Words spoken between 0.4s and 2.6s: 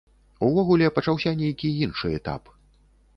Увогуле, пачаўся нейкі іншы этап.